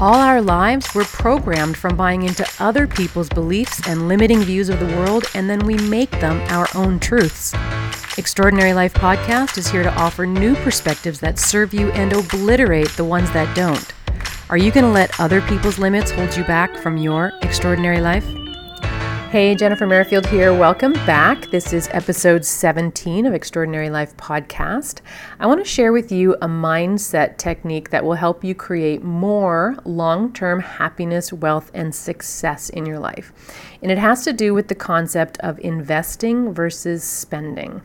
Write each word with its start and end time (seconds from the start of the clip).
All 0.00 0.14
our 0.14 0.40
lives, 0.40 0.94
we're 0.94 1.02
programmed 1.02 1.76
from 1.76 1.96
buying 1.96 2.22
into 2.22 2.48
other 2.60 2.86
people's 2.86 3.28
beliefs 3.28 3.84
and 3.88 4.06
limiting 4.06 4.38
views 4.42 4.68
of 4.68 4.78
the 4.78 4.86
world, 4.96 5.24
and 5.34 5.50
then 5.50 5.58
we 5.66 5.76
make 5.76 6.12
them 6.20 6.40
our 6.50 6.68
own 6.76 7.00
truths. 7.00 7.52
Extraordinary 8.16 8.72
Life 8.72 8.94
Podcast 8.94 9.58
is 9.58 9.66
here 9.66 9.82
to 9.82 9.92
offer 9.96 10.24
new 10.24 10.54
perspectives 10.54 11.18
that 11.18 11.36
serve 11.36 11.74
you 11.74 11.90
and 11.90 12.12
obliterate 12.12 12.90
the 12.90 13.02
ones 13.02 13.28
that 13.32 13.52
don't. 13.56 13.92
Are 14.50 14.56
you 14.56 14.70
going 14.70 14.84
to 14.84 14.92
let 14.92 15.18
other 15.18 15.40
people's 15.40 15.80
limits 15.80 16.12
hold 16.12 16.36
you 16.36 16.44
back 16.44 16.76
from 16.76 16.96
your 16.96 17.32
extraordinary 17.42 18.00
life? 18.00 18.37
Hey, 19.30 19.54
Jennifer 19.54 19.86
Merrifield 19.86 20.24
here. 20.24 20.54
Welcome 20.54 20.94
back. 21.04 21.50
This 21.50 21.74
is 21.74 21.90
episode 21.92 22.46
17 22.46 23.26
of 23.26 23.34
Extraordinary 23.34 23.90
Life 23.90 24.16
Podcast. 24.16 25.02
I 25.38 25.46
want 25.46 25.62
to 25.62 25.68
share 25.70 25.92
with 25.92 26.10
you 26.10 26.32
a 26.40 26.48
mindset 26.48 27.36
technique 27.36 27.90
that 27.90 28.02
will 28.02 28.14
help 28.14 28.42
you 28.42 28.54
create 28.54 29.02
more 29.02 29.76
long 29.84 30.32
term 30.32 30.60
happiness, 30.60 31.30
wealth, 31.30 31.70
and 31.74 31.94
success 31.94 32.70
in 32.70 32.86
your 32.86 32.98
life. 32.98 33.34
And 33.80 33.92
it 33.92 33.98
has 33.98 34.24
to 34.24 34.32
do 34.32 34.54
with 34.54 34.68
the 34.68 34.74
concept 34.74 35.38
of 35.38 35.58
investing 35.60 36.52
versus 36.52 37.04
spending. 37.04 37.82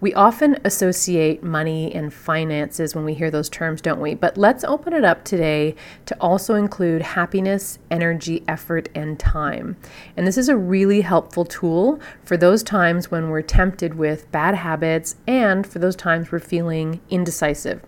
We 0.00 0.12
often 0.14 0.58
associate 0.64 1.42
money 1.42 1.94
and 1.94 2.12
finances 2.12 2.94
when 2.94 3.04
we 3.04 3.14
hear 3.14 3.30
those 3.30 3.48
terms, 3.48 3.80
don't 3.80 4.00
we? 4.00 4.14
But 4.14 4.36
let's 4.36 4.64
open 4.64 4.92
it 4.92 5.04
up 5.04 5.24
today 5.24 5.76
to 6.06 6.16
also 6.20 6.54
include 6.54 7.02
happiness, 7.02 7.78
energy, 7.90 8.42
effort, 8.48 8.88
and 8.94 9.18
time. 9.18 9.76
And 10.16 10.26
this 10.26 10.36
is 10.36 10.48
a 10.48 10.56
really 10.56 11.02
helpful 11.02 11.44
tool 11.44 12.00
for 12.24 12.36
those 12.36 12.62
times 12.62 13.10
when 13.10 13.30
we're 13.30 13.42
tempted 13.42 13.94
with 13.94 14.30
bad 14.32 14.56
habits 14.56 15.16
and 15.26 15.66
for 15.66 15.78
those 15.78 15.96
times 15.96 16.32
we're 16.32 16.40
feeling 16.40 17.00
indecisive. 17.08 17.82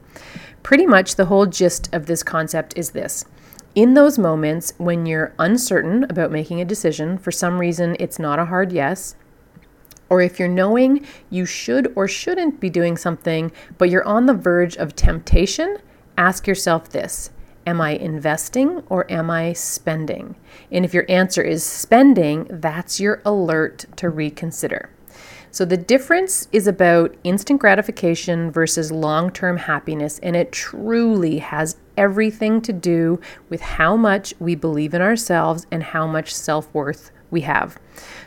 Pretty 0.62 0.86
much 0.86 1.16
the 1.16 1.26
whole 1.26 1.46
gist 1.46 1.92
of 1.94 2.06
this 2.06 2.22
concept 2.22 2.74
is 2.76 2.90
this 2.90 3.24
in 3.78 3.94
those 3.94 4.18
moments 4.18 4.72
when 4.78 5.06
you're 5.06 5.32
uncertain 5.38 6.02
about 6.10 6.32
making 6.32 6.60
a 6.60 6.64
decision, 6.64 7.16
for 7.16 7.30
some 7.30 7.60
reason 7.60 7.94
it's 8.00 8.18
not 8.18 8.40
a 8.40 8.46
hard 8.46 8.72
yes, 8.72 9.14
or 10.08 10.20
if 10.20 10.40
you're 10.40 10.48
knowing 10.48 11.06
you 11.30 11.46
should 11.46 11.92
or 11.94 12.08
shouldn't 12.08 12.58
be 12.58 12.68
doing 12.68 12.96
something, 12.96 13.52
but 13.78 13.88
you're 13.88 14.02
on 14.02 14.26
the 14.26 14.34
verge 14.34 14.76
of 14.78 14.96
temptation, 14.96 15.78
ask 16.16 16.48
yourself 16.48 16.88
this 16.88 17.30
Am 17.68 17.80
I 17.80 17.90
investing 17.90 18.82
or 18.88 19.08
am 19.12 19.30
I 19.30 19.52
spending? 19.52 20.34
And 20.72 20.84
if 20.84 20.92
your 20.92 21.06
answer 21.08 21.42
is 21.42 21.62
spending, 21.62 22.48
that's 22.50 22.98
your 22.98 23.22
alert 23.24 23.84
to 23.94 24.10
reconsider. 24.10 24.90
So 25.52 25.64
the 25.64 25.76
difference 25.76 26.48
is 26.50 26.66
about 26.66 27.14
instant 27.22 27.60
gratification 27.60 28.50
versus 28.50 28.90
long 28.90 29.30
term 29.30 29.56
happiness, 29.56 30.18
and 30.18 30.34
it 30.34 30.50
truly 30.50 31.38
has 31.38 31.76
everything 31.98 32.62
to 32.62 32.72
do 32.72 33.20
with 33.50 33.60
how 33.60 33.96
much 33.96 34.32
we 34.38 34.54
believe 34.54 34.94
in 34.94 35.02
ourselves 35.02 35.66
and 35.70 35.82
how 35.82 36.06
much 36.06 36.34
self 36.34 36.72
worth 36.72 37.10
we 37.30 37.42
have. 37.42 37.78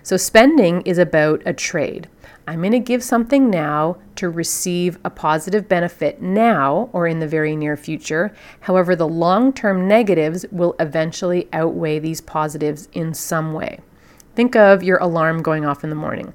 So 0.04 0.18
spending 0.18 0.82
is 0.82 0.98
about 0.98 1.42
a 1.46 1.54
trade. 1.54 2.08
I'm 2.48 2.60
going 2.60 2.72
to 2.74 2.80
give 2.80 3.04
something 3.04 3.50
now 3.50 3.98
to 4.16 4.30
receive 4.30 5.00
a 5.06 5.10
positive 5.10 5.70
benefit 5.70 6.22
now 6.22 6.90
or 6.92 7.08
in 7.08 7.20
the 7.20 7.28
very 7.28 7.56
near 7.56 7.78
future. 7.78 8.36
However, 8.62 8.96
the 8.96 9.08
long 9.08 9.54
term 9.54 9.88
negatives 9.88 10.46
will 10.52 10.76
eventually 10.80 11.48
outweigh 11.54 12.00
these 12.00 12.20
positives 12.20 12.90
in 12.94 13.14
some 13.14 13.54
way. 13.54 13.80
Think 14.36 14.56
of 14.56 14.84
your 14.84 14.98
alarm 14.98 15.44
going 15.44 15.66
off 15.66 15.84
in 15.84 15.90
the 15.90 15.96
morning. 15.96 16.34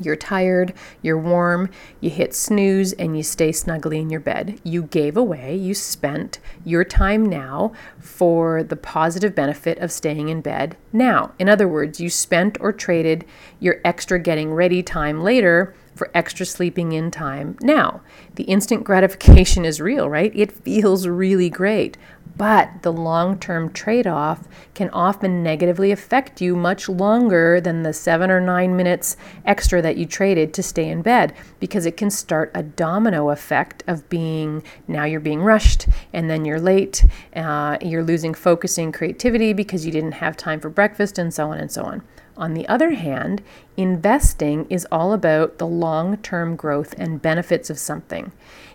You're 0.00 0.16
tired, 0.16 0.74
you're 1.02 1.18
warm, 1.18 1.70
you 2.00 2.10
hit 2.10 2.34
snooze, 2.34 2.92
and 2.94 3.16
you 3.16 3.22
stay 3.22 3.52
snugly 3.52 3.98
in 3.98 4.10
your 4.10 4.20
bed. 4.20 4.60
You 4.64 4.82
gave 4.82 5.16
away, 5.16 5.54
you 5.54 5.74
spent 5.74 6.38
your 6.64 6.84
time 6.84 7.24
now 7.26 7.72
for 7.98 8.62
the 8.62 8.76
positive 8.76 9.34
benefit 9.34 9.78
of 9.78 9.92
staying 9.92 10.28
in 10.28 10.40
bed 10.40 10.76
now. 10.92 11.32
In 11.38 11.48
other 11.48 11.68
words, 11.68 12.00
you 12.00 12.10
spent 12.10 12.58
or 12.60 12.72
traded 12.72 13.24
your 13.60 13.80
extra 13.84 14.18
getting 14.18 14.52
ready 14.52 14.82
time 14.82 15.22
later 15.22 15.74
for 15.94 16.10
extra 16.12 16.44
sleeping 16.44 16.92
in 16.92 17.10
time 17.10 17.56
now. 17.60 18.00
The 18.34 18.44
instant 18.44 18.84
gratification 18.84 19.64
is 19.64 19.80
real, 19.80 20.08
right? 20.08 20.32
It 20.34 20.52
feels 20.52 21.06
really 21.06 21.48
great. 21.48 21.96
But 22.36 22.82
the 22.82 22.92
long 22.92 23.38
term 23.38 23.72
trade 23.72 24.06
off 24.06 24.48
can 24.74 24.90
often 24.90 25.42
negatively 25.42 25.92
affect 25.92 26.40
you 26.40 26.56
much 26.56 26.88
longer 26.88 27.60
than 27.60 27.84
the 27.84 27.92
seven 27.92 28.28
or 28.30 28.40
nine 28.40 28.76
minutes 28.76 29.16
extra 29.44 29.80
that 29.82 29.96
you 29.96 30.04
traded 30.04 30.52
to 30.54 30.62
stay 30.62 30.88
in 30.88 31.02
bed 31.02 31.32
because 31.60 31.86
it 31.86 31.96
can 31.96 32.10
start 32.10 32.50
a 32.54 32.62
domino 32.62 33.30
effect 33.30 33.84
of 33.86 34.08
being 34.08 34.64
now 34.88 35.04
you're 35.04 35.20
being 35.20 35.42
rushed 35.42 35.86
and 36.12 36.28
then 36.28 36.44
you're 36.44 36.60
late, 36.60 37.04
uh, 37.36 37.78
you're 37.80 38.02
losing 38.02 38.34
focus 38.34 38.78
and 38.78 38.92
creativity 38.92 39.52
because 39.52 39.86
you 39.86 39.92
didn't 39.92 40.12
have 40.12 40.36
time 40.36 40.58
for 40.58 40.70
breakfast, 40.70 41.18
and 41.18 41.32
so 41.32 41.50
on 41.50 41.58
and 41.58 41.70
so 41.70 41.84
on. 41.84 42.02
On 42.36 42.54
the 42.54 42.66
other 42.66 42.90
hand, 42.92 43.42
investing 43.76 44.66
is 44.68 44.86
all 44.90 45.12
about 45.12 45.58
the 45.58 45.66
long 45.66 46.16
term 46.16 46.56
growth 46.56 46.94
and 46.98 47.22
benefits 47.22 47.70
of 47.70 47.78
something. 47.78 48.32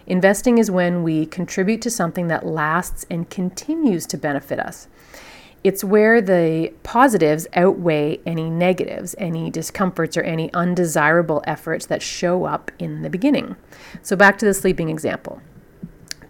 Investing 0.09 0.57
is 0.57 0.71
when 0.71 1.03
we 1.03 1.27
contribute 1.27 1.83
to 1.83 1.91
something 1.91 2.27
that 2.29 2.43
lasts 2.43 3.05
and 3.11 3.29
continues 3.29 4.07
to 4.07 4.17
benefit 4.17 4.59
us. 4.59 4.87
It's 5.63 5.83
where 5.83 6.19
the 6.19 6.73
positives 6.81 7.45
outweigh 7.53 8.19
any 8.25 8.49
negatives, 8.49 9.13
any 9.19 9.51
discomforts, 9.51 10.17
or 10.17 10.21
any 10.21 10.51
undesirable 10.51 11.43
efforts 11.45 11.85
that 11.85 12.01
show 12.01 12.45
up 12.45 12.71
in 12.79 13.03
the 13.03 13.09
beginning. 13.09 13.55
So, 14.01 14.15
back 14.15 14.39
to 14.39 14.45
the 14.45 14.53
sleeping 14.53 14.89
example. 14.89 15.41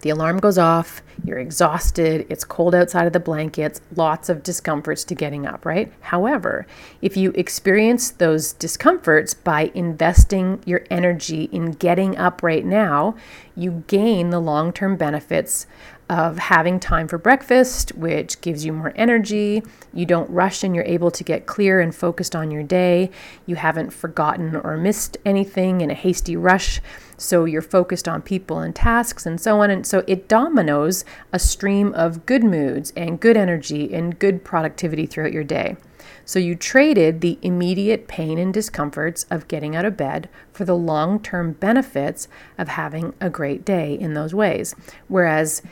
The 0.00 0.10
alarm 0.10 0.38
goes 0.38 0.56
off, 0.56 1.02
you're 1.24 1.38
exhausted, 1.38 2.26
it's 2.30 2.44
cold 2.44 2.74
outside 2.74 3.06
of 3.06 3.12
the 3.12 3.20
blankets, 3.20 3.82
lots 3.94 4.30
of 4.30 4.42
discomforts 4.42 5.04
to 5.04 5.14
getting 5.14 5.46
up, 5.46 5.66
right? 5.66 5.92
However, 6.00 6.66
if 7.02 7.16
you 7.16 7.32
experience 7.32 8.10
those 8.10 8.54
discomforts 8.54 9.34
by 9.34 9.70
investing 9.74 10.62
your 10.64 10.84
energy 10.90 11.44
in 11.52 11.72
getting 11.72 12.16
up 12.16 12.42
right 12.42 12.64
now, 12.64 13.14
you 13.54 13.84
gain 13.88 14.30
the 14.30 14.40
long 14.40 14.72
term 14.72 14.96
benefits 14.96 15.66
of 16.10 16.38
having 16.38 16.80
time 16.80 17.06
for 17.06 17.18
breakfast, 17.18 17.90
which 17.94 18.40
gives 18.40 18.64
you 18.64 18.72
more 18.72 18.92
energy. 18.96 19.62
You 19.94 20.04
don't 20.04 20.28
rush 20.28 20.64
and 20.64 20.74
you're 20.74 20.84
able 20.84 21.12
to 21.12 21.22
get 21.22 21.46
clear 21.46 21.80
and 21.80 21.94
focused 21.94 22.34
on 22.34 22.50
your 22.50 22.64
day. 22.64 23.12
You 23.46 23.54
haven't 23.54 23.92
forgotten 23.92 24.56
or 24.56 24.76
missed 24.76 25.18
anything 25.24 25.80
in 25.80 25.88
a 25.88 25.94
hasty 25.94 26.36
rush. 26.36 26.80
So 27.16 27.44
you're 27.44 27.62
focused 27.62 28.08
on 28.08 28.22
people 28.22 28.58
and 28.58 28.74
tasks 28.74 29.24
and 29.24 29.40
so 29.40 29.60
on. 29.60 29.70
And 29.70 29.86
so 29.86 30.02
it 30.08 30.26
dominoes 30.26 31.04
a 31.32 31.38
stream 31.38 31.94
of 31.94 32.26
good 32.26 32.42
moods 32.42 32.92
and 32.96 33.20
good 33.20 33.36
energy 33.36 33.94
and 33.94 34.18
good 34.18 34.42
productivity 34.42 35.06
throughout 35.06 35.32
your 35.32 35.44
day. 35.44 35.76
So 36.24 36.38
you 36.38 36.54
traded 36.54 37.20
the 37.20 37.38
immediate 37.42 38.08
pain 38.08 38.38
and 38.38 38.54
discomforts 38.54 39.26
of 39.30 39.48
getting 39.48 39.76
out 39.76 39.84
of 39.84 39.96
bed 39.96 40.28
for 40.52 40.64
the 40.64 40.76
long 40.76 41.20
term 41.20 41.52
benefits 41.52 42.28
of 42.58 42.68
having 42.68 43.14
a 43.20 43.30
great 43.30 43.64
day 43.64 43.94
in 43.94 44.14
those 44.14 44.34
ways. 44.34 44.74
Whereas 45.08 45.62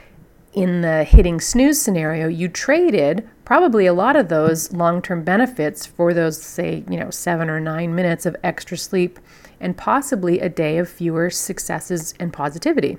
in 0.52 0.80
the 0.80 1.04
hitting 1.04 1.40
snooze 1.40 1.80
scenario, 1.80 2.28
you 2.28 2.48
traded 2.48 3.28
probably 3.44 3.86
a 3.86 3.92
lot 3.92 4.16
of 4.16 4.28
those 4.28 4.72
long 4.72 5.02
term 5.02 5.22
benefits 5.22 5.86
for 5.86 6.12
those, 6.14 6.40
say, 6.40 6.84
you 6.88 6.98
know, 6.98 7.10
seven 7.10 7.48
or 7.48 7.60
nine 7.60 7.94
minutes 7.94 8.26
of 8.26 8.36
extra 8.42 8.76
sleep 8.76 9.18
and 9.60 9.76
possibly 9.76 10.40
a 10.40 10.48
day 10.48 10.78
of 10.78 10.88
fewer 10.88 11.30
successes 11.30 12.14
and 12.20 12.32
positivity. 12.32 12.98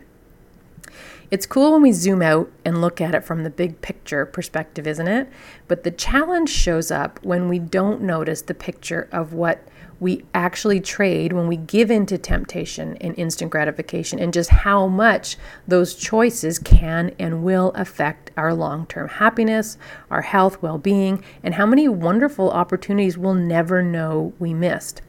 It's 1.32 1.46
cool 1.46 1.74
when 1.74 1.84
we 1.84 1.92
zoom 1.92 2.24
out 2.24 2.52
and 2.66 2.82
look 2.82 3.00
at 3.00 3.14
it 3.14 3.24
from 3.24 3.44
the 3.44 3.52
big 3.52 3.82
picture 3.82 4.26
perspective, 4.26 4.88
isn't 4.88 5.08
it? 5.08 5.30
But 5.68 5.84
the 5.84 5.92
challenge 5.92 6.50
shows 6.50 6.90
up 6.90 7.20
when 7.24 7.48
we 7.48 7.60
don't 7.60 8.02
notice 8.02 8.42
the 8.42 8.56
picture 8.56 9.08
of 9.12 9.34
what 9.34 9.68
we 10.00 10.26
actually 10.34 10.80
trade 10.80 11.34
when 11.34 11.48
we 11.48 11.58
give 11.58 11.92
in 11.92 12.06
to 12.08 12.18
temptation 12.18 12.96
and 12.98 13.18
instant 13.20 13.52
gratification, 13.52 14.18
and 14.18 14.34
just 14.34 14.50
how 14.50 14.88
much 14.88 15.38
those 15.68 15.94
choices 15.94 16.58
can 16.58 17.14
and 17.20 17.44
will 17.44 17.72
affect 17.76 18.32
our 18.38 18.54
long 18.54 18.88
term 18.88 19.08
happiness, 19.08 19.78
our 20.10 20.22
health, 20.22 20.62
well 20.62 20.78
being, 20.78 21.24
and 21.44 21.54
how 21.56 21.66
many 21.66 21.88
wonderful 21.88 22.50
opportunities 22.50 23.18
we'll 23.18 23.34
never 23.34 23.84
know 23.84 24.34
we 24.40 24.54
missed. 24.54 25.02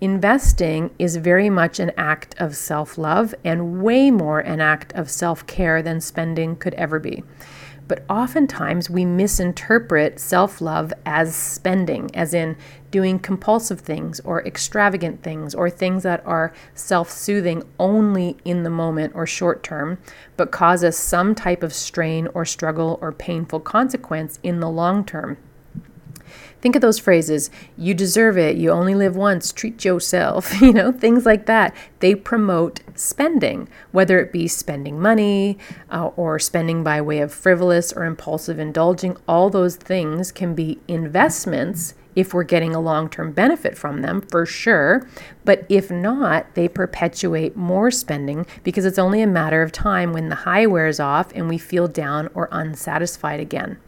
Investing 0.00 0.94
is 0.98 1.16
very 1.16 1.50
much 1.50 1.78
an 1.78 1.92
act 1.94 2.34
of 2.38 2.56
self 2.56 2.96
love 2.96 3.34
and 3.44 3.82
way 3.82 4.10
more 4.10 4.40
an 4.40 4.58
act 4.58 4.94
of 4.94 5.10
self 5.10 5.46
care 5.46 5.82
than 5.82 6.00
spending 6.00 6.56
could 6.56 6.72
ever 6.74 6.98
be. 6.98 7.22
But 7.86 8.04
oftentimes 8.08 8.88
we 8.88 9.04
misinterpret 9.04 10.18
self 10.18 10.62
love 10.62 10.94
as 11.04 11.34
spending, 11.34 12.08
as 12.16 12.32
in 12.32 12.56
doing 12.90 13.18
compulsive 13.18 13.80
things 13.80 14.20
or 14.20 14.42
extravagant 14.46 15.22
things 15.22 15.54
or 15.54 15.68
things 15.68 16.02
that 16.04 16.24
are 16.24 16.54
self 16.74 17.10
soothing 17.10 17.62
only 17.78 18.38
in 18.42 18.62
the 18.62 18.70
moment 18.70 19.14
or 19.14 19.26
short 19.26 19.62
term, 19.62 19.98
but 20.38 20.50
cause 20.50 20.82
us 20.82 20.96
some 20.96 21.34
type 21.34 21.62
of 21.62 21.74
strain 21.74 22.26
or 22.32 22.46
struggle 22.46 22.98
or 23.02 23.12
painful 23.12 23.60
consequence 23.60 24.38
in 24.42 24.60
the 24.60 24.70
long 24.70 25.04
term. 25.04 25.36
Think 26.60 26.76
of 26.76 26.82
those 26.82 26.98
phrases 26.98 27.50
you 27.76 27.94
deserve 27.94 28.36
it, 28.36 28.56
you 28.56 28.70
only 28.70 28.94
live 28.94 29.16
once, 29.16 29.52
treat 29.52 29.84
yourself, 29.84 30.60
you 30.60 30.72
know, 30.72 30.92
things 30.92 31.24
like 31.24 31.46
that. 31.46 31.74
They 32.00 32.14
promote 32.14 32.80
spending, 32.94 33.68
whether 33.92 34.18
it 34.18 34.32
be 34.32 34.46
spending 34.48 35.00
money 35.00 35.58
uh, 35.90 36.08
or 36.16 36.38
spending 36.38 36.84
by 36.84 37.00
way 37.00 37.20
of 37.20 37.32
frivolous 37.32 37.92
or 37.92 38.04
impulsive 38.04 38.58
indulging. 38.58 39.16
All 39.26 39.50
those 39.50 39.76
things 39.76 40.32
can 40.32 40.54
be 40.54 40.78
investments 40.86 41.94
if 42.16 42.34
we're 42.34 42.42
getting 42.42 42.74
a 42.74 42.80
long 42.80 43.08
term 43.08 43.32
benefit 43.32 43.78
from 43.78 44.02
them, 44.02 44.20
for 44.20 44.44
sure. 44.44 45.08
But 45.44 45.64
if 45.68 45.90
not, 45.90 46.54
they 46.54 46.68
perpetuate 46.68 47.56
more 47.56 47.90
spending 47.90 48.46
because 48.62 48.84
it's 48.84 48.98
only 48.98 49.22
a 49.22 49.26
matter 49.26 49.62
of 49.62 49.72
time 49.72 50.12
when 50.12 50.28
the 50.28 50.34
high 50.36 50.66
wears 50.66 51.00
off 51.00 51.32
and 51.34 51.48
we 51.48 51.58
feel 51.58 51.88
down 51.88 52.28
or 52.34 52.48
unsatisfied 52.52 53.40
again. 53.40 53.78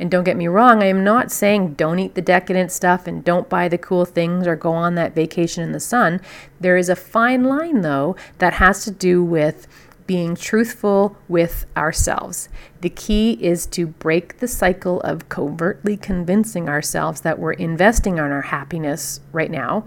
And 0.00 0.10
don't 0.10 0.24
get 0.24 0.36
me 0.36 0.46
wrong, 0.46 0.82
I 0.82 0.86
am 0.86 1.02
not 1.02 1.32
saying 1.32 1.74
don't 1.74 1.98
eat 1.98 2.14
the 2.14 2.22
decadent 2.22 2.70
stuff 2.70 3.06
and 3.06 3.24
don't 3.24 3.48
buy 3.48 3.68
the 3.68 3.78
cool 3.78 4.04
things 4.04 4.46
or 4.46 4.54
go 4.54 4.72
on 4.72 4.94
that 4.94 5.14
vacation 5.14 5.64
in 5.64 5.72
the 5.72 5.80
sun. 5.80 6.20
There 6.60 6.76
is 6.76 6.88
a 6.88 6.96
fine 6.96 7.44
line, 7.44 7.80
though, 7.80 8.14
that 8.38 8.54
has 8.54 8.84
to 8.84 8.90
do 8.90 9.22
with 9.24 9.66
being 10.08 10.34
truthful 10.34 11.14
with 11.28 11.66
ourselves. 11.76 12.48
The 12.80 12.88
key 12.88 13.32
is 13.42 13.66
to 13.66 13.86
break 13.86 14.38
the 14.38 14.48
cycle 14.48 15.02
of 15.02 15.28
covertly 15.28 15.98
convincing 15.98 16.66
ourselves 16.66 17.20
that 17.20 17.38
we're 17.38 17.52
investing 17.52 18.18
on 18.18 18.32
our 18.32 18.40
happiness 18.40 19.20
right 19.32 19.50
now 19.50 19.84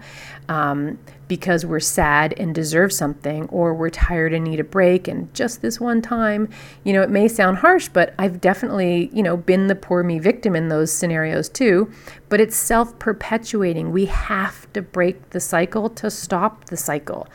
um, 0.48 1.00
because 1.26 1.66
we're 1.66 1.80
sad 1.80 2.34
and 2.38 2.54
deserve 2.54 2.92
something, 2.92 3.48
or 3.48 3.74
we're 3.74 3.90
tired 3.90 4.32
and 4.32 4.44
need 4.44 4.60
a 4.60 4.64
break. 4.64 5.08
And 5.08 5.32
just 5.34 5.60
this 5.60 5.80
one 5.80 6.00
time, 6.00 6.48
you 6.84 6.92
know, 6.92 7.02
it 7.02 7.10
may 7.10 7.26
sound 7.26 7.58
harsh, 7.58 7.88
but 7.88 8.14
I've 8.16 8.40
definitely, 8.40 9.10
you 9.12 9.24
know, 9.24 9.36
been 9.36 9.66
the 9.66 9.74
poor 9.74 10.04
me 10.04 10.20
victim 10.20 10.54
in 10.54 10.68
those 10.68 10.92
scenarios 10.92 11.48
too. 11.48 11.90
But 12.28 12.40
it's 12.40 12.54
self 12.54 12.96
perpetuating. 13.00 13.90
We 13.90 14.06
have 14.06 14.72
to 14.74 14.82
break 14.82 15.30
the 15.30 15.40
cycle 15.40 15.90
to 15.90 16.12
stop 16.12 16.66
the 16.66 16.76
cycle 16.76 17.26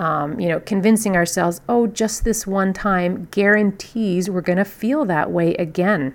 um, 0.00 0.40
you 0.40 0.48
know, 0.48 0.60
convincing 0.60 1.14
ourselves, 1.14 1.60
oh, 1.68 1.86
just 1.86 2.24
this 2.24 2.46
one 2.46 2.72
time 2.72 3.28
guarantees 3.30 4.30
we're 4.30 4.40
going 4.40 4.56
to 4.56 4.64
feel 4.64 5.04
that 5.04 5.30
way 5.30 5.54
again. 5.56 6.14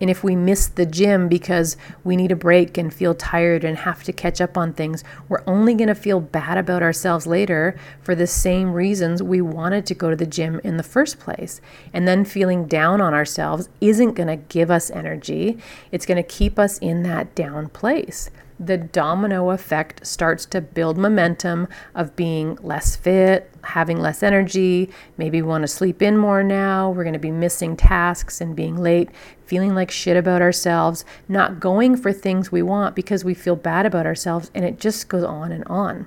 And 0.00 0.10
if 0.10 0.24
we 0.24 0.34
miss 0.34 0.66
the 0.66 0.84
gym 0.84 1.28
because 1.28 1.76
we 2.02 2.16
need 2.16 2.32
a 2.32 2.36
break 2.36 2.76
and 2.76 2.92
feel 2.92 3.14
tired 3.14 3.64
and 3.64 3.78
have 3.78 4.02
to 4.02 4.12
catch 4.12 4.40
up 4.40 4.58
on 4.58 4.72
things, 4.72 5.04
we're 5.28 5.44
only 5.46 5.74
going 5.74 5.88
to 5.88 5.94
feel 5.94 6.20
bad 6.20 6.58
about 6.58 6.82
ourselves 6.82 7.26
later 7.26 7.78
for 8.02 8.14
the 8.16 8.26
same 8.26 8.72
reasons 8.72 9.22
we 9.22 9.40
wanted 9.40 9.86
to 9.86 9.94
go 9.94 10.10
to 10.10 10.16
the 10.16 10.26
gym 10.26 10.60
in 10.64 10.76
the 10.76 10.82
first 10.82 11.20
place. 11.20 11.60
And 11.94 12.06
then 12.06 12.24
feeling 12.24 12.66
down 12.66 13.00
on 13.00 13.14
ourselves 13.14 13.68
isn't 13.80 14.14
going 14.14 14.26
to 14.26 14.36
give 14.36 14.72
us 14.72 14.90
energy, 14.90 15.56
it's 15.92 16.04
going 16.04 16.22
to 16.22 16.28
keep 16.28 16.58
us 16.58 16.78
in 16.78 17.04
that 17.04 17.34
down 17.36 17.68
place 17.68 18.28
the 18.58 18.76
domino 18.78 19.50
effect 19.50 20.06
starts 20.06 20.46
to 20.46 20.60
build 20.60 20.96
momentum 20.96 21.68
of 21.94 22.16
being 22.16 22.58
less 22.62 22.96
fit, 22.96 23.50
having 23.62 24.00
less 24.00 24.22
energy, 24.22 24.90
maybe 25.16 25.42
want 25.42 25.62
to 25.62 25.68
sleep 25.68 26.00
in 26.00 26.16
more 26.16 26.42
now. 26.42 26.90
We're 26.90 27.04
going 27.04 27.12
to 27.12 27.18
be 27.18 27.30
missing 27.30 27.76
tasks 27.76 28.40
and 28.40 28.56
being 28.56 28.76
late, 28.76 29.10
feeling 29.44 29.74
like 29.74 29.90
shit 29.90 30.16
about 30.16 30.42
ourselves, 30.42 31.04
not 31.28 31.60
going 31.60 31.96
for 31.96 32.12
things 32.12 32.50
we 32.50 32.62
want 32.62 32.94
because 32.94 33.24
we 33.24 33.34
feel 33.34 33.56
bad 33.56 33.86
about 33.86 34.06
ourselves, 34.06 34.50
and 34.54 34.64
it 34.64 34.78
just 34.78 35.08
goes 35.08 35.24
on 35.24 35.52
and 35.52 35.64
on. 35.64 36.06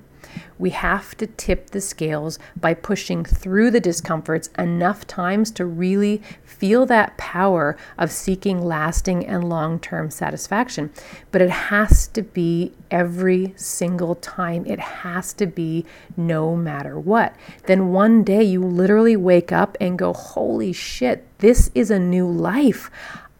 We 0.58 0.72
have 0.72 1.16
to 1.18 1.28
tip 1.28 1.70
the 1.70 1.82
scales 1.82 2.40
by 2.60 2.74
pushing 2.74 3.24
through 3.24 3.72
the 3.72 3.80
discomforts 3.80 4.50
enough 4.58 5.08
times 5.08 5.52
to 5.52 5.66
really 5.66 6.22
feel 6.44 6.86
that 6.88 7.18
power 7.18 7.78
of 7.98 8.12
seeking 8.12 8.66
lasting 8.66 9.26
and 9.26 9.48
long 9.48 9.80
term 9.80 10.12
satisfaction. 10.12 10.92
But 11.32 11.42
it 11.42 11.50
has 11.50 12.08
to 12.10 12.22
be 12.22 12.74
every 12.92 13.54
single 13.56 14.16
time. 14.16 14.66
It 14.66 14.80
has 14.80 15.34
to 15.34 15.46
be 15.46 15.86
no 16.18 16.56
matter 16.56 17.00
what. 17.00 17.36
Then 17.66 17.92
one 17.94 18.24
day 18.24 18.44
you 18.44 18.64
literally 18.64 19.16
wake 19.16 19.52
up 19.52 19.78
and 19.80 19.98
go, 19.98 20.14
Holy 20.14 20.74
shit, 20.74 21.26
this 21.40 21.72
is 21.74 21.90
a 21.90 22.00
new 22.00 22.28
life. 22.30 22.92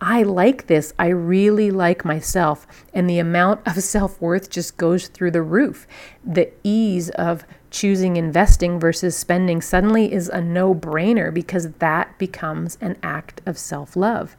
I 0.02 0.24
like 0.24 0.68
this. 0.68 0.94
I 0.98 1.08
really 1.08 1.72
like 1.72 2.06
myself. 2.06 2.66
And 2.94 3.10
the 3.10 3.20
amount 3.20 3.68
of 3.68 3.84
self 3.84 4.20
worth 4.22 4.50
just 4.50 4.78
goes 4.78 5.08
through 5.08 5.32
the 5.32 5.42
roof. 5.42 5.88
The 6.24 6.52
ease 6.64 7.10
of 7.12 7.46
choosing 7.72 8.18
investing 8.18 8.80
versus 8.80 9.16
spending 9.16 9.62
suddenly 9.62 10.12
is 10.12 10.30
a 10.30 10.42
no 10.42 10.74
brainer 10.74 11.34
because 11.34 11.70
that 11.80 12.18
becomes 12.18 12.78
an 12.82 12.98
act 13.04 13.42
of 13.46 13.58
self 13.58 13.96
love. 13.96 14.36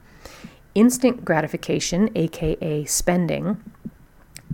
Instant 0.75 1.25
gratification, 1.25 2.11
aka 2.15 2.85
spending, 2.85 3.63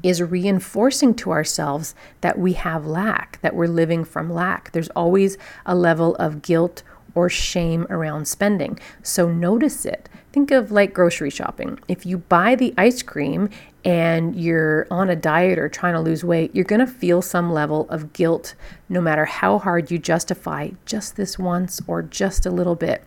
is 0.02 0.22
reinforcing 0.22 1.14
to 1.14 1.30
ourselves 1.30 1.94
that 2.20 2.38
we 2.38 2.52
have 2.54 2.86
lack, 2.86 3.40
that 3.42 3.54
we're 3.54 3.66
living 3.66 4.04
from 4.04 4.32
lack. 4.32 4.72
There's 4.72 4.88
always 4.90 5.38
a 5.64 5.74
level 5.74 6.14
of 6.16 6.42
guilt 6.42 6.82
or 7.16 7.28
shame 7.28 7.86
around 7.90 8.28
spending. 8.28 8.78
So 9.02 9.28
notice 9.28 9.84
it. 9.84 10.08
Think 10.32 10.50
of 10.50 10.70
like 10.70 10.92
grocery 10.92 11.30
shopping. 11.30 11.80
If 11.88 12.04
you 12.04 12.18
buy 12.18 12.54
the 12.54 12.74
ice 12.76 13.02
cream 13.02 13.48
and 13.84 14.36
you're 14.36 14.86
on 14.90 15.08
a 15.08 15.16
diet 15.16 15.58
or 15.58 15.68
trying 15.68 15.94
to 15.94 16.00
lose 16.00 16.22
weight, 16.22 16.54
you're 16.54 16.64
going 16.64 16.80
to 16.80 16.86
feel 16.86 17.22
some 17.22 17.50
level 17.50 17.88
of 17.88 18.12
guilt 18.12 18.54
no 18.88 19.00
matter 19.00 19.24
how 19.24 19.58
hard 19.58 19.90
you 19.90 19.98
justify 19.98 20.70
just 20.84 21.16
this 21.16 21.38
once 21.38 21.80
or 21.86 22.02
just 22.02 22.44
a 22.44 22.50
little 22.50 22.74
bit. 22.74 23.02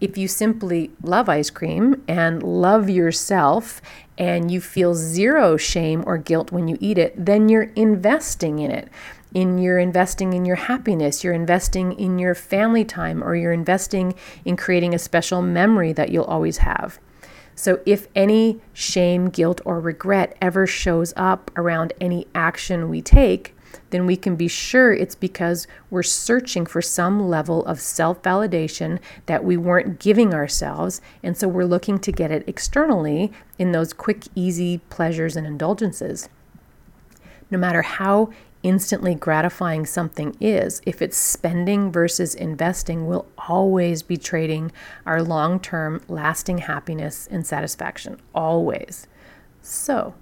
If 0.00 0.18
you 0.18 0.26
simply 0.26 0.90
love 1.00 1.28
ice 1.28 1.48
cream 1.48 2.02
and 2.08 2.42
love 2.42 2.90
yourself 2.90 3.80
and 4.18 4.50
you 4.50 4.60
feel 4.60 4.94
zero 4.94 5.56
shame 5.56 6.02
or 6.04 6.18
guilt 6.18 6.50
when 6.50 6.66
you 6.66 6.76
eat 6.80 6.98
it, 6.98 7.14
then 7.16 7.48
you're 7.48 7.70
investing 7.76 8.58
in 8.58 8.72
it 8.72 8.88
in 9.34 9.58
you're 9.58 9.78
investing 9.78 10.32
in 10.32 10.44
your 10.44 10.56
happiness, 10.56 11.22
you're 11.22 11.34
investing 11.34 11.92
in 11.92 12.18
your 12.18 12.34
family 12.34 12.84
time, 12.84 13.22
or 13.22 13.36
you're 13.36 13.52
investing 13.52 14.14
in 14.44 14.56
creating 14.56 14.94
a 14.94 14.98
special 14.98 15.42
memory 15.42 15.92
that 15.92 16.10
you'll 16.10 16.24
always 16.24 16.58
have. 16.58 16.98
So, 17.56 17.80
if 17.86 18.08
any 18.14 18.60
shame, 18.72 19.28
guilt, 19.28 19.60
or 19.64 19.78
regret 19.80 20.36
ever 20.40 20.66
shows 20.66 21.12
up 21.16 21.50
around 21.56 21.92
any 22.00 22.26
action 22.34 22.88
we 22.88 23.00
take, 23.02 23.54
then 23.90 24.06
we 24.06 24.16
can 24.16 24.36
be 24.36 24.48
sure 24.48 24.92
it's 24.92 25.14
because 25.14 25.66
we're 25.90 26.02
searching 26.02 26.66
for 26.66 26.82
some 26.82 27.28
level 27.28 27.64
of 27.66 27.80
self 27.80 28.22
validation 28.22 28.98
that 29.26 29.44
we 29.44 29.56
weren't 29.56 30.00
giving 30.00 30.34
ourselves. 30.34 31.00
And 31.22 31.36
so 31.36 31.48
we're 31.48 31.64
looking 31.64 31.98
to 32.00 32.12
get 32.12 32.30
it 32.30 32.44
externally 32.48 33.32
in 33.58 33.72
those 33.72 33.92
quick, 33.92 34.24
easy 34.34 34.78
pleasures 34.90 35.36
and 35.36 35.46
indulgences. 35.46 36.28
No 37.50 37.58
matter 37.58 37.82
how 37.82 38.30
instantly 38.62 39.14
gratifying 39.14 39.86
something 39.86 40.36
is, 40.40 40.80
if 40.86 41.02
it's 41.02 41.16
spending 41.16 41.92
versus 41.92 42.34
investing, 42.34 43.06
we'll 43.06 43.26
always 43.46 44.02
be 44.02 44.16
trading 44.16 44.72
our 45.06 45.22
long 45.22 45.60
term 45.60 46.02
lasting 46.08 46.58
happiness 46.58 47.28
and 47.30 47.46
satisfaction. 47.46 48.20
Always. 48.34 49.06
So, 49.60 50.14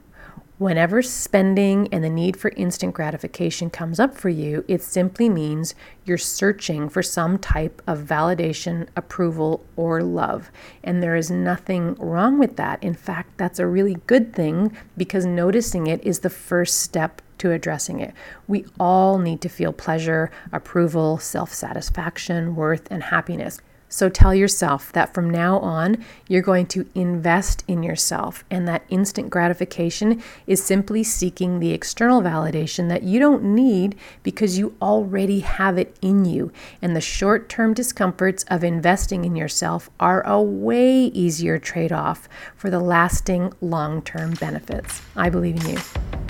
Whenever 0.63 1.03
spending 1.03 1.89
and 1.91 2.05
the 2.05 2.09
need 2.09 2.37
for 2.37 2.53
instant 2.57 2.95
gratification 2.95 3.69
comes 3.69 3.99
up 3.99 4.17
for 4.17 4.29
you, 4.29 4.65
it 4.69 4.81
simply 4.81 5.29
means 5.29 5.75
you're 6.05 6.17
searching 6.17 6.89
for 6.89 7.03
some 7.03 7.37
type 7.37 7.83
of 7.85 7.99
validation, 7.99 8.87
approval, 8.95 9.67
or 9.75 10.05
love. 10.05 10.53
And 10.85 11.03
there 11.03 11.17
is 11.17 11.33
nothing 11.33 11.97
wrong 11.97 12.39
with 12.39 12.55
that. 12.59 12.81
In 12.81 12.95
fact, 12.95 13.39
that's 13.39 13.59
a 13.59 13.67
really 13.67 13.97
good 14.07 14.33
thing 14.33 14.77
because 14.97 15.27
noticing 15.27 15.89
it 15.89 16.01
is 16.05 16.21
the 16.21 16.31
first 16.31 16.79
step 16.79 17.21
to 17.39 17.51
addressing 17.51 17.99
it. 17.99 18.15
We 18.47 18.65
all 18.79 19.19
need 19.19 19.41
to 19.41 19.49
feel 19.49 19.73
pleasure, 19.73 20.31
approval, 20.53 21.19
self 21.19 21.53
satisfaction, 21.53 22.55
worth, 22.55 22.87
and 22.89 23.03
happiness. 23.03 23.61
So 23.93 24.09
tell 24.09 24.35
yourself 24.35 24.91
that 24.93 25.13
from 25.13 25.29
now 25.29 25.59
on, 25.59 26.03
you're 26.27 26.41
going 26.41 26.65
to 26.69 26.89
invest 26.95 27.63
in 27.69 27.83
yourself, 27.83 28.43
and 28.51 28.67
that 28.67 28.85
instant 28.89 29.29
gratification 29.29 30.23
is 30.47 30.65
simply 30.65 31.05
seeking 31.05 31.61
the 31.61 31.73
external 31.73 32.23
validation 32.23 32.89
that 32.89 33.03
you 33.03 33.21
don't 33.21 33.45
need 33.45 33.95
because 34.23 34.57
you 34.57 34.75
already 34.81 35.41
have 35.41 35.77
it 35.77 35.95
in 36.01 36.25
you. 36.25 36.51
And 36.81 36.97
the 36.97 37.03
short 37.03 37.51
term 37.51 37.75
discomforts 37.75 38.47
of 38.49 38.65
investing 38.65 39.27
in 39.27 39.37
yourself 39.37 39.91
are 40.01 40.27
a 40.27 40.41
way 40.41 41.09
easier 41.09 41.59
trade 41.59 41.93
off 41.93 42.31
for 42.57 42.71
the 42.71 42.81
lasting 42.81 43.53
long 43.61 44.01
term 44.01 44.33
benefits. 44.41 45.03
I 45.15 45.29
believe 45.29 45.63
in 45.63 45.73
you. 45.73 46.22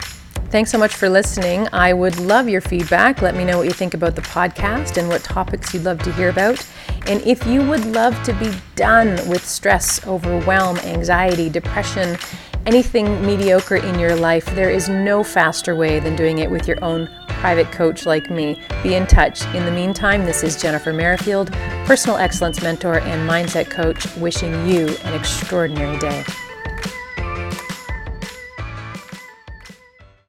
Thanks 0.52 0.70
so 0.70 0.76
much 0.76 0.94
for 0.94 1.08
listening. 1.08 1.66
I 1.72 1.94
would 1.94 2.20
love 2.20 2.46
your 2.46 2.60
feedback. 2.60 3.22
Let 3.22 3.34
me 3.34 3.42
know 3.42 3.56
what 3.56 3.66
you 3.66 3.72
think 3.72 3.94
about 3.94 4.14
the 4.14 4.20
podcast 4.20 4.98
and 4.98 5.08
what 5.08 5.24
topics 5.24 5.72
you'd 5.72 5.84
love 5.84 6.02
to 6.02 6.12
hear 6.12 6.28
about. 6.28 6.62
And 7.06 7.22
if 7.22 7.46
you 7.46 7.66
would 7.66 7.86
love 7.86 8.22
to 8.24 8.34
be 8.34 8.52
done 8.76 9.12
with 9.30 9.46
stress, 9.46 10.06
overwhelm, 10.06 10.76
anxiety, 10.80 11.48
depression, 11.48 12.18
anything 12.66 13.24
mediocre 13.24 13.76
in 13.76 13.98
your 13.98 14.14
life, 14.14 14.44
there 14.54 14.68
is 14.68 14.90
no 14.90 15.24
faster 15.24 15.74
way 15.74 16.00
than 16.00 16.16
doing 16.16 16.40
it 16.40 16.50
with 16.50 16.68
your 16.68 16.84
own 16.84 17.08
private 17.28 17.72
coach 17.72 18.04
like 18.04 18.30
me. 18.30 18.60
Be 18.82 18.94
in 18.94 19.06
touch. 19.06 19.46
In 19.54 19.64
the 19.64 19.72
meantime, 19.72 20.26
this 20.26 20.42
is 20.42 20.60
Jennifer 20.60 20.92
Merrifield, 20.92 21.50
personal 21.86 22.18
excellence 22.18 22.60
mentor 22.60 22.98
and 22.98 23.26
mindset 23.26 23.70
coach, 23.70 24.06
wishing 24.16 24.52
you 24.66 24.88
an 25.04 25.14
extraordinary 25.14 25.98
day. 25.98 26.22